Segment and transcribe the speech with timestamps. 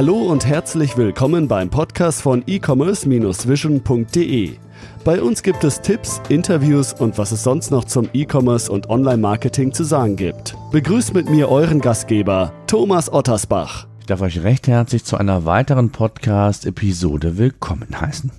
[0.00, 4.56] Hallo und herzlich willkommen beim Podcast von e-commerce-vision.de.
[5.04, 9.74] Bei uns gibt es Tipps, Interviews und was es sonst noch zum E-Commerce und Online-Marketing
[9.74, 10.56] zu sagen gibt.
[10.72, 13.88] Begrüßt mit mir euren Gastgeber, Thomas Ottersbach.
[13.98, 18.32] Ich darf euch recht herzlich zu einer weiteren Podcast-Episode willkommen heißen.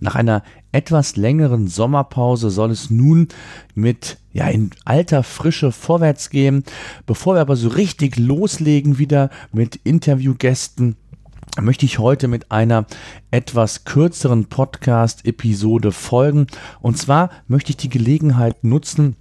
[0.00, 3.28] Nach einer etwas längeren Sommerpause soll es nun
[3.74, 6.64] mit ja in alter Frische vorwärts gehen.
[7.06, 10.96] Bevor wir aber so richtig loslegen wieder mit Interviewgästen,
[11.60, 12.86] möchte ich heute mit einer
[13.30, 16.46] etwas kürzeren Podcast-Episode folgen.
[16.80, 19.16] Und zwar möchte ich die Gelegenheit nutzen,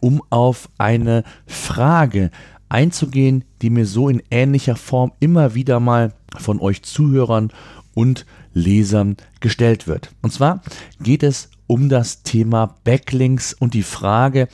[0.00, 2.30] um auf eine Frage
[2.70, 7.52] einzugehen, die mir so in ähnlicher Form immer wieder mal von euch Zuhörern
[7.94, 8.24] und
[8.54, 10.10] Lesern gestellt wird.
[10.22, 10.62] Und zwar
[11.00, 14.48] geht es um das Thema Backlinks und die Frage,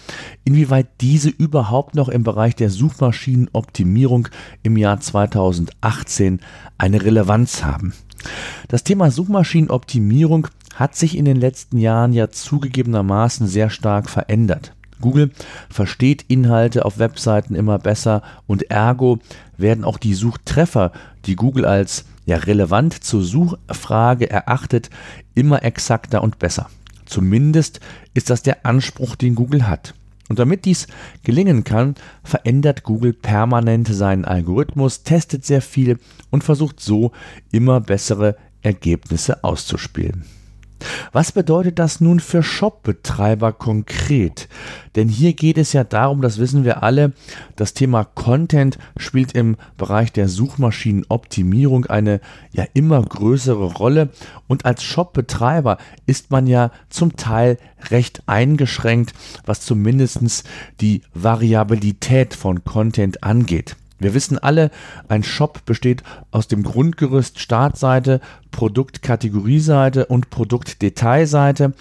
[0.44, 4.28] inwieweit diese überhaupt noch im Bereich der Suchmaschinenoptimierung
[4.62, 6.38] im Jahr 2018
[6.78, 7.92] eine Relevanz haben.
[8.68, 14.76] Das Thema Suchmaschinenoptimierung hat sich in den letzten Jahren ja zugegebenermaßen sehr stark verändert.
[15.00, 15.32] Google
[15.68, 19.18] versteht Inhalte auf Webseiten immer besser und ergo
[19.56, 20.92] werden auch die Suchtreffer,
[21.26, 24.88] die Google als ja relevant zur Suchfrage erachtet,
[25.34, 26.68] immer exakter und besser.
[27.08, 27.80] Zumindest
[28.14, 29.94] ist das der Anspruch, den Google hat.
[30.28, 30.86] Und damit dies
[31.22, 35.98] gelingen kann, verändert Google permanent seinen Algorithmus, testet sehr viel
[36.30, 37.12] und versucht so
[37.50, 40.24] immer bessere Ergebnisse auszuspielen.
[41.12, 44.48] Was bedeutet das nun für Shop-Betreiber konkret?
[44.96, 47.12] Denn hier geht es ja darum, das wissen wir alle,
[47.56, 52.20] das Thema Content spielt im Bereich der Suchmaschinenoptimierung eine
[52.52, 54.10] ja immer größere Rolle
[54.46, 57.58] und als Shop-Betreiber ist man ja zum Teil
[57.90, 60.44] recht eingeschränkt, was zumindest
[60.80, 63.76] die Variabilität von Content angeht.
[63.98, 64.70] Wir wissen alle,
[65.08, 68.20] ein Shop besteht aus dem Grundgerüst Startseite,
[68.50, 71.74] Produktkategorieseite und Produktdetailseite.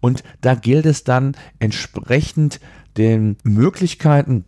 [0.00, 2.60] Und da gilt es dann entsprechend
[2.96, 4.44] den Möglichkeiten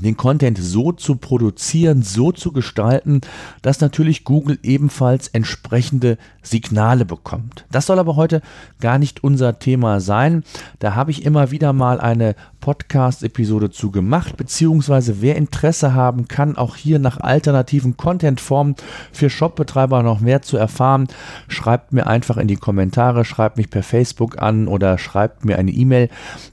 [0.00, 3.20] den Content so zu produzieren, so zu gestalten,
[3.62, 7.64] dass natürlich Google ebenfalls entsprechende Signale bekommt.
[7.70, 8.42] Das soll aber heute
[8.80, 10.44] gar nicht unser Thema sein.
[10.78, 16.56] Da habe ich immer wieder mal eine Podcast-Episode zu gemacht, beziehungsweise wer Interesse haben kann,
[16.56, 18.76] auch hier nach alternativen Content-Formen
[19.12, 21.08] für Shopbetreiber noch mehr zu erfahren,
[21.48, 25.72] schreibt mir einfach in die Kommentare, schreibt mich per Facebook an oder schreibt mir eine
[25.72, 26.08] E-Mail,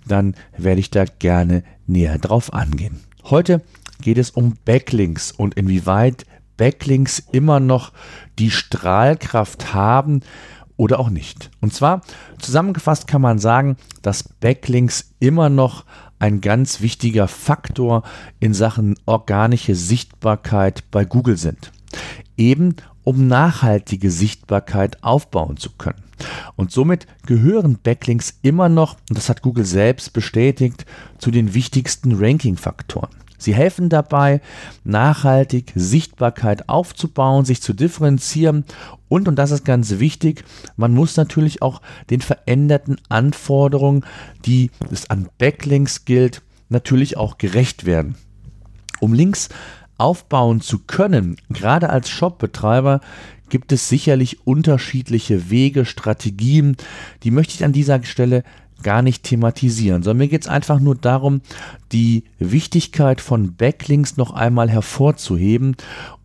[0.06, 3.00] dann werde ich da gerne näher drauf angehen.
[3.24, 3.62] Heute
[4.02, 6.26] geht es um Backlinks und inwieweit
[6.58, 7.92] Backlinks immer noch
[8.40, 10.22] die Strahlkraft haben
[10.78, 11.52] oder auch nicht.
[11.62, 12.02] Und zwar
[12.40, 15.86] zusammengefasst kann man sagen, dass Backlinks immer noch
[16.20, 18.04] ein ganz wichtiger Faktor
[18.40, 21.72] in Sachen organische Sichtbarkeit bei Google sind.
[22.38, 26.04] Eben um nachhaltige Sichtbarkeit aufbauen zu können.
[26.62, 30.86] Und somit gehören Backlinks immer noch, und das hat Google selbst bestätigt,
[31.18, 33.10] zu den wichtigsten Ranking-Faktoren.
[33.40, 34.42] Sie helfen dabei,
[34.84, 38.66] nachhaltig Sichtbarkeit aufzubauen, sich zu differenzieren
[39.10, 40.44] und, und das ist ganz wichtig,
[40.76, 44.06] man muss natürlich auch den veränderten Anforderungen,
[44.46, 48.14] die es an Backlinks gilt, natürlich auch gerecht werden.
[49.00, 49.50] Um Links
[49.98, 53.02] aufbauen zu können, gerade als Shopbetreiber,
[53.52, 56.76] gibt es sicherlich unterschiedliche Wege, Strategien.
[57.22, 58.44] Die möchte ich an dieser Stelle
[58.82, 61.42] gar nicht thematisieren, sondern mir geht es einfach nur darum,
[61.92, 65.76] die Wichtigkeit von Backlinks noch einmal hervorzuheben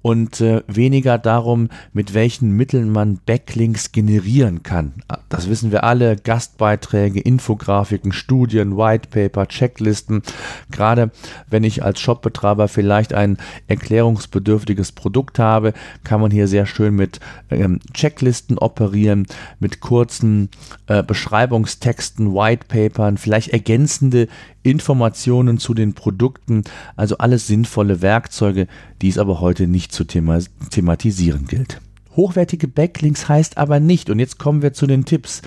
[0.07, 4.93] und äh, weniger darum, mit welchen Mitteln man Backlinks generieren kann.
[5.29, 10.23] Das wissen wir alle, Gastbeiträge, Infografiken, Studien, Whitepaper, Checklisten.
[10.71, 11.11] Gerade
[11.51, 15.73] wenn ich als Shopbetreiber vielleicht ein erklärungsbedürftiges Produkt habe,
[16.05, 17.19] kann man hier sehr schön mit
[17.51, 19.27] ähm, Checklisten operieren,
[19.59, 20.51] mit kurzen
[20.87, 24.29] äh, Beschreibungstexten, Whitepapern, vielleicht ergänzende
[24.67, 26.65] Informationen zu den Produkten,
[26.97, 28.67] also alles sinnvolle Werkzeuge,
[29.01, 30.41] die es aber heute nicht zu thema
[30.71, 31.81] thematisieren gilt.
[32.17, 35.43] Hochwertige Backlinks heißt aber nicht, und jetzt kommen wir zu den Tipps,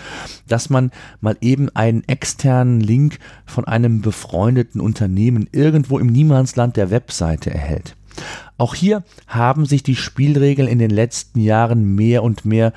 [0.47, 6.91] dass man mal eben einen externen Link von einem befreundeten Unternehmen irgendwo im Niemandsland der
[6.91, 7.95] Webseite erhält.
[8.57, 12.73] Auch hier haben sich die Spielregeln in den letzten Jahren mehr und mehr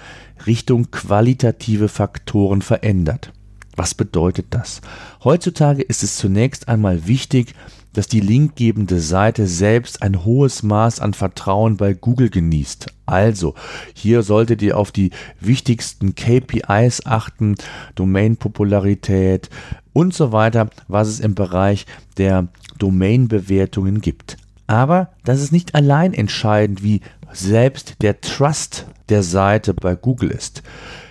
[0.46, 3.32] Richtung qualitative Faktoren verändert.
[3.76, 4.80] Was bedeutet das?
[5.24, 7.54] Heutzutage ist es zunächst einmal wichtig,
[7.92, 12.86] dass die linkgebende Seite selbst ein hohes Maß an Vertrauen bei Google genießt.
[13.06, 13.54] Also,
[13.94, 15.10] hier solltet ihr auf die
[15.40, 17.56] wichtigsten KPIs achten,
[17.94, 19.50] Domain-Popularität
[19.92, 21.86] und so weiter, was es im Bereich
[22.16, 22.48] der
[22.78, 24.38] Domain-Bewertungen gibt.
[24.66, 27.02] Aber das ist nicht allein entscheidend, wie
[27.32, 30.62] selbst der Trust der Seite bei Google ist.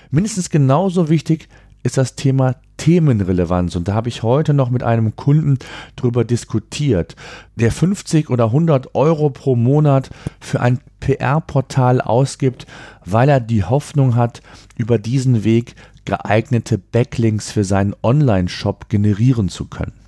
[0.10, 1.48] Mindestens genauso wichtig
[1.84, 3.76] ist das Thema Themenrelevanz.
[3.76, 5.58] Und da habe ich heute noch mit einem Kunden
[5.96, 7.16] drüber diskutiert,
[7.56, 12.66] der 50 oder 100 Euro pro Monat für ein PR-Portal ausgibt,
[13.06, 14.42] weil er die Hoffnung hat,
[14.78, 15.76] über diesen Weg
[16.06, 20.01] geeignete Backlinks für seinen Online-Shop generieren zu können.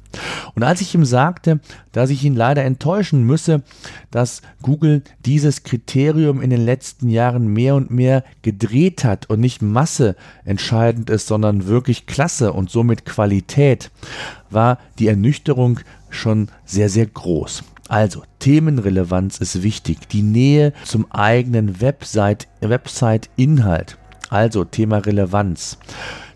[0.55, 1.59] Und als ich ihm sagte,
[1.91, 3.63] dass ich ihn leider enttäuschen müsse,
[4.11, 9.61] dass Google dieses Kriterium in den letzten Jahren mehr und mehr gedreht hat und nicht
[9.61, 10.15] Masse
[10.45, 13.91] entscheidend ist, sondern wirklich Klasse und somit Qualität,
[14.49, 15.79] war die Ernüchterung
[16.09, 17.63] schon sehr, sehr groß.
[17.89, 20.07] Also, Themenrelevanz ist wichtig.
[20.09, 23.97] Die Nähe zum eigenen Website, Website-Inhalt.
[24.29, 25.77] Also Thema Relevanz.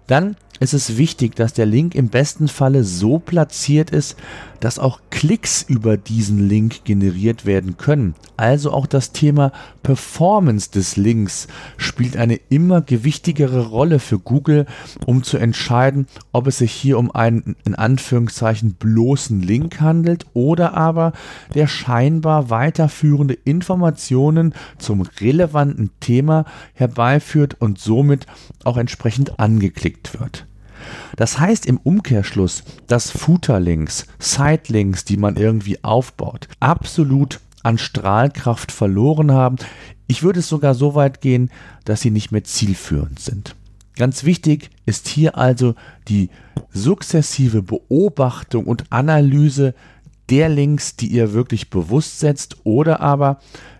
[0.06, 4.18] Dann ist es wichtig, dass der Link im besten Falle so platziert ist,
[4.60, 8.16] dass auch Klicks über diesen Link generiert werden können.
[8.38, 9.52] Also auch das Thema
[9.84, 14.66] Performance des Links spielt eine immer gewichtigere Rolle für Google,
[15.06, 20.74] um zu entscheiden, ob es sich hier um einen in Anführungszeichen bloßen Link handelt oder
[20.76, 21.14] aber
[21.54, 28.26] der scheinbar weiterführende Informationen zum relevanten Thema herbeiführt und somit
[28.64, 30.47] auch entsprechend angeklickt wird.
[31.16, 39.32] Das heißt im Umkehrschluss, dass Footerlinks, Sitelinks, die man irgendwie aufbaut, absolut an Strahlkraft verloren
[39.32, 39.58] haben.
[40.08, 41.52] Ich würde es sogar so weit gehen,
[41.86, 43.56] dass sie nicht mehr zielführend sind.
[43.98, 45.74] Ganz wichtig ist hier also
[46.08, 46.30] die
[46.72, 49.74] sukzessive Beobachtung und Analyse
[50.30, 53.40] der Links, die ihr wirklich bewusst setzt oder aber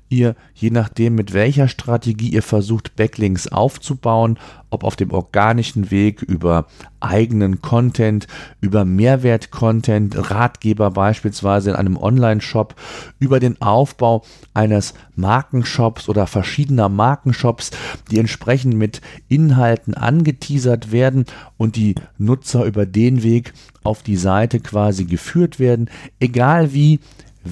[0.10, 4.40] ihr, je nachdem mit welcher Strategie ihr versucht, Backlinks aufzubauen,
[4.70, 6.68] ob auf dem organischen Weg über
[7.00, 8.28] eigenen Content,
[8.60, 12.76] über Mehrwert-Content, Ratgeber beispielsweise in einem Online-Shop,
[13.20, 14.24] über den Aufbau
[14.54, 17.72] eines Markenshops oder verschiedener Markenshops,
[18.12, 21.26] die entsprechend mit Inhalten angeteasert werden
[21.58, 25.90] und die Nutzer über den Weg auf die Seite quasi geführt werden,
[26.20, 27.00] egal wie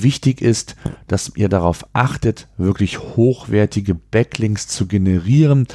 [0.02, 0.76] Wichtig ist,
[1.08, 5.68] dass ihr darauf achtet, wirklich hochwertige Backlinks zu generieren.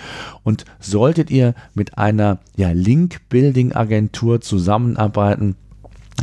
[0.42, 5.56] Und solltet ihr mit einer ja, Link-Building-Agentur zusammenarbeiten,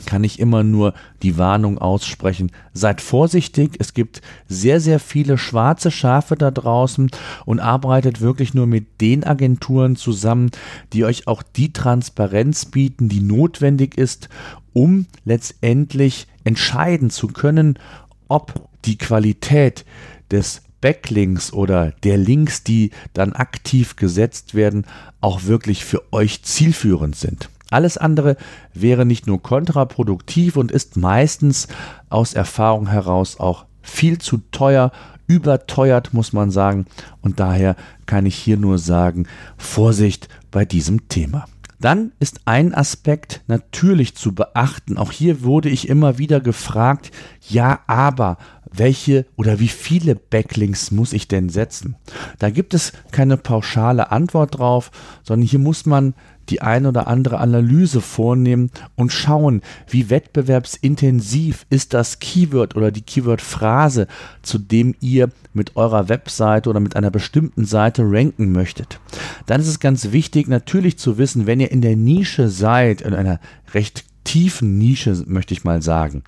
[0.05, 2.51] kann ich immer nur die Warnung aussprechen.
[2.73, 7.09] Seid vorsichtig, es gibt sehr, sehr viele schwarze Schafe da draußen
[7.45, 10.51] und arbeitet wirklich nur mit den Agenturen zusammen,
[10.94, 14.29] die euch auch die Transparenz bieten, die notwendig ist,
[14.77, 17.79] um letztendlich entscheiden zu können,
[18.27, 19.85] ob die Qualität
[20.29, 24.85] des Backlinks oder der Links, die dann aktiv gesetzt werden,
[25.19, 27.50] auch wirklich für euch zielführend sind.
[27.71, 28.38] Alles andere
[28.71, 31.68] wäre nicht nur kontraproduktiv und ist meistens
[32.09, 34.91] aus Erfahrung heraus auch viel zu teuer,
[35.25, 36.85] überteuert muss man sagen.
[37.21, 37.75] Und daher
[38.06, 39.25] kann ich hier nur sagen,
[39.57, 41.47] Vorsicht bei diesem Thema.
[41.79, 44.97] Dann ist ein Aspekt natürlich zu beachten.
[44.97, 47.12] Auch hier wurde ich immer wieder gefragt,
[47.47, 48.38] ja, aber
[48.71, 51.95] welche oder wie viele Backlinks muss ich denn setzen?
[52.39, 54.91] Da gibt es keine pauschale Antwort drauf,
[55.24, 56.15] sondern hier muss man
[56.49, 63.01] die ein oder andere Analyse vornehmen und schauen, wie wettbewerbsintensiv ist das Keyword oder die
[63.01, 64.07] Keyword-Phrase,
[64.41, 68.99] zu dem ihr mit eurer Webseite oder mit einer bestimmten Seite ranken möchtet.
[69.45, 73.13] Dann ist es ganz wichtig natürlich zu wissen, wenn ihr in der Nische seid, in
[73.13, 73.39] einer
[73.73, 76.23] recht tiefen Nische, möchte ich mal sagen,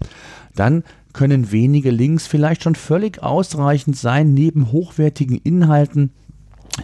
[0.56, 0.84] dann
[1.14, 6.12] können wenige Links vielleicht schon völlig ausreichend sein, neben hochwertigen Inhalten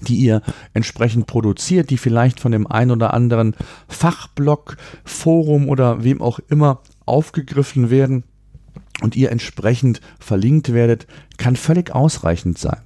[0.02, 0.42] die ihr
[0.74, 3.56] entsprechend produziert, die vielleicht von dem ein oder anderen
[3.88, 8.24] Fachblog, Forum oder wem auch immer aufgegriffen werden
[9.02, 12.80] und ihr entsprechend verlinkt werdet, kann völlig ausreichend sein.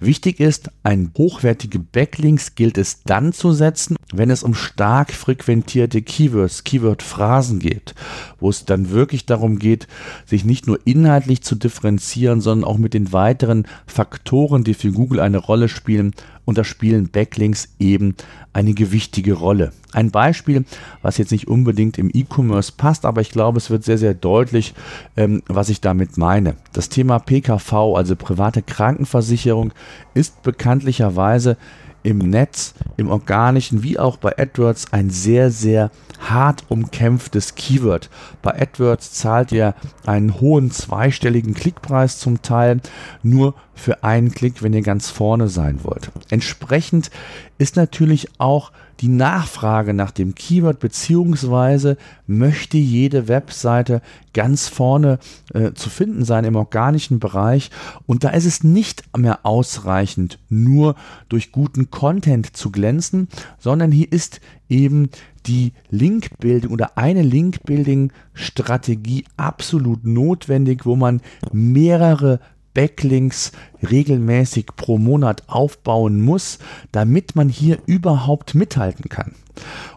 [0.00, 6.02] Wichtig ist, ein hochwertige Backlinks gilt es dann zu setzen, wenn es um stark frequentierte
[6.02, 7.94] Keywords, Keyword-Phrasen geht,
[8.40, 9.86] wo es dann wirklich darum geht,
[10.26, 15.20] sich nicht nur inhaltlich zu differenzieren, sondern auch mit den weiteren Faktoren, die für Google
[15.20, 16.12] eine Rolle spielen,
[16.44, 18.16] und da spielen Backlinks eben
[18.52, 19.72] eine gewichtige Rolle.
[19.92, 20.64] Ein Beispiel,
[21.00, 24.74] was jetzt nicht unbedingt im E-Commerce passt, aber ich glaube, es wird sehr, sehr deutlich,
[25.16, 26.56] ähm, was ich damit meine.
[26.72, 29.72] Das Thema PKV, also private Krankenversicherung,
[30.14, 31.56] ist bekanntlicherweise
[32.02, 38.10] im Netz, im organischen wie auch bei AdWords ein sehr, sehr hart umkämpftes Keyword.
[38.42, 39.74] Bei AdWords zahlt ihr
[40.06, 42.80] einen hohen zweistelligen Klickpreis zum Teil
[43.22, 46.10] nur für einen Klick, wenn ihr ganz vorne sein wollt.
[46.30, 47.10] Entsprechend
[47.58, 54.00] ist natürlich auch die Nachfrage nach dem Keyword beziehungsweise möchte jede Webseite
[54.32, 55.18] ganz vorne
[55.52, 57.70] äh, zu finden sein im organischen Bereich
[58.06, 60.94] und da ist es nicht mehr ausreichend nur
[61.28, 65.10] durch guten Content zu glänzen, sondern hier ist eben
[65.46, 71.20] die Linkbuilding oder eine Linkbuilding-Strategie absolut notwendig, wo man
[71.52, 72.38] mehrere
[72.74, 73.52] Backlinks
[73.82, 76.58] regelmäßig pro Monat aufbauen muss,
[76.90, 79.34] damit man hier überhaupt mithalten kann.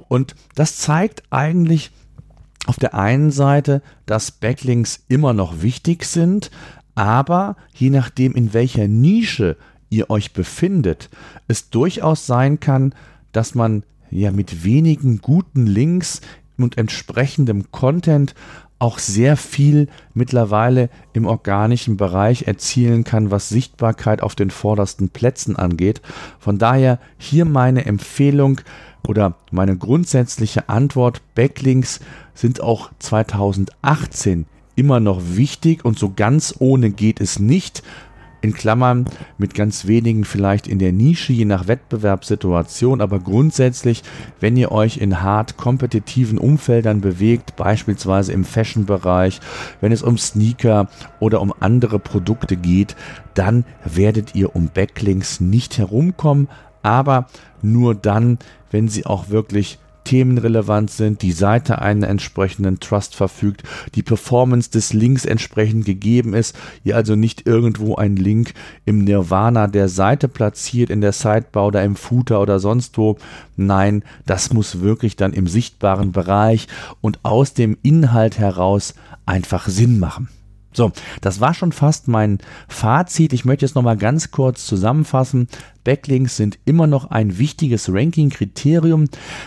[0.07, 1.91] Und das zeigt eigentlich
[2.65, 6.51] auf der einen Seite, dass Backlinks immer noch wichtig sind,
[6.95, 9.57] aber je nachdem, in welcher Nische
[9.89, 11.09] ihr euch befindet,
[11.47, 12.95] es durchaus sein kann,
[13.31, 16.21] dass man ja mit wenigen guten Links
[16.57, 18.33] und entsprechendem Content
[18.79, 25.55] auch sehr viel mittlerweile im organischen Bereich erzielen kann, was Sichtbarkeit auf den vordersten Plätzen
[25.55, 26.01] angeht.
[26.39, 28.61] Von daher hier meine Empfehlung
[29.07, 31.21] oder meine grundsätzliche Antwort.
[31.35, 31.99] Backlinks
[32.33, 37.81] sind auch 2018 immer noch wichtig und so ganz ohne geht es nicht
[38.45, 39.05] in Klammern
[39.39, 44.03] mit ganz wenigen vielleicht in der Nische, je nach Wettbewerbssituation, aber grundsätzlich,
[44.39, 49.41] wenn ihr euch in hart kompetitiven Umfeldern bewegt, beispielsweise im Fashion-Bereich,
[49.81, 50.87] wenn es um Sneaker
[51.19, 52.95] oder um andere Produkte geht,
[53.33, 56.47] dann werdet ihr um Backlinks nicht herumkommen,
[56.83, 57.25] aber
[57.63, 58.37] nur dann,
[58.69, 63.63] wenn sie auch wirklich themenrelevant sind, die Seite einen entsprechenden Trust verfügt,
[63.95, 68.53] die Performance des Links entsprechend gegeben ist, ihr also nicht irgendwo einen Link
[68.85, 73.17] im Nirvana der Seite platziert, in der Sidebar oder im Footer oder sonst wo.
[73.57, 76.67] Nein, das muss wirklich dann im sichtbaren Bereich
[77.01, 78.95] und aus dem Inhalt heraus
[79.25, 80.29] einfach Sinn machen.
[80.75, 80.91] So,
[81.21, 83.31] das war schon fast mein Fazit.
[83.31, 85.47] Ich möchte jetzt nochmal ganz kurz zusammenfassen.
[85.85, 89.05] Backlinks sind immer noch ein wichtiges Ranking-Kriterium.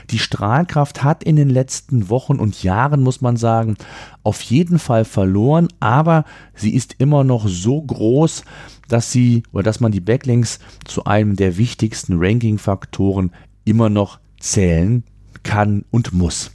[0.08, 3.76] Die Strahlkraft hat in den letzten Wochen und Jahren, muss man sagen,
[4.22, 8.44] auf jeden Fall verloren, aber sie ist immer noch so groß,
[8.88, 13.32] dass sie oder dass man die Backlinks zu einem der wichtigsten Ranking-Faktoren
[13.66, 15.02] immer noch zählen
[15.42, 16.52] kann und muss.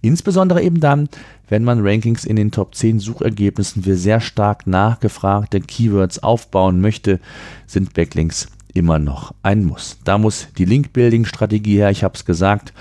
[0.00, 1.08] Insbesondere eben dann,
[1.48, 7.20] wenn man Rankings in den Top 10 Suchergebnissen für sehr stark nachgefragte Keywords aufbauen möchte,
[7.66, 9.98] sind Backlinks immer noch ein Muss.
[10.04, 12.72] Da muss die Link-Building-Strategie her, ich habe es gesagt,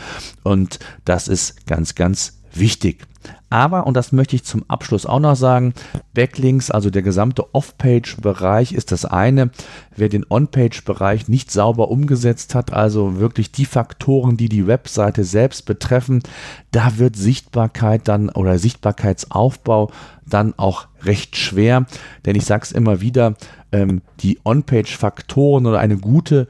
[0.43, 3.05] und das ist ganz, ganz wichtig.
[3.49, 5.73] Aber, und das möchte ich zum Abschluss auch noch sagen,
[6.13, 9.51] Backlinks, also der gesamte Off-Page-Bereich ist das eine.
[9.95, 15.65] Wer den On-Page-Bereich nicht sauber umgesetzt hat, also wirklich die Faktoren, die die Webseite selbst
[15.65, 16.23] betreffen,
[16.71, 19.91] da wird Sichtbarkeit dann oder Sichtbarkeitsaufbau
[20.25, 21.85] dann auch recht schwer.
[22.25, 23.35] Denn ich sage es immer wieder,
[23.71, 26.47] ähm, die On-Page-Faktoren oder eine gute,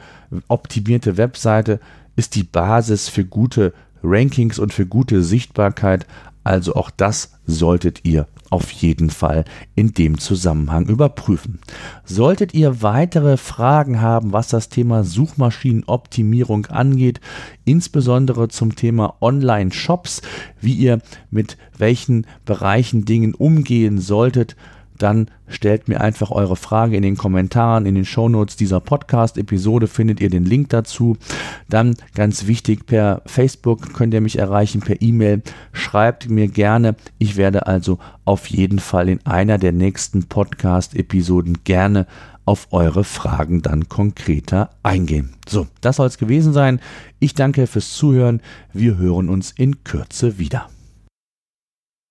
[0.48, 1.80] optimierte Webseite
[2.16, 3.74] ist die Basis für gute
[4.04, 6.06] Rankings und für gute Sichtbarkeit.
[6.46, 11.60] Also auch das solltet ihr auf jeden Fall in dem Zusammenhang überprüfen.
[12.06, 17.20] Solltet ihr weitere Fragen haben, was das Thema Suchmaschinenoptimierung angeht,
[17.66, 20.22] insbesondere zum Thema Online-Shops,
[20.62, 24.56] wie ihr mit welchen Bereichen Dingen umgehen solltet,
[24.98, 30.20] dann stellt mir einfach eure Frage in den Kommentaren, in den Shownotes dieser Podcast-Episode findet
[30.20, 31.18] ihr den Link dazu.
[31.70, 35.42] Dann ganz wichtig, per Facebook könnt ihr mich erreichen, per E-Mail.
[35.72, 36.96] Schreibt mir gerne.
[37.18, 42.08] Ich werde also auf jeden Fall in einer der nächsten Podcast-Episoden gerne
[42.46, 45.34] auf eure Fragen dann konkreter eingehen.
[45.48, 46.80] So, das soll es gewesen sein.
[47.20, 48.42] Ich danke fürs Zuhören.
[48.72, 50.70] Wir hören uns in Kürze wieder.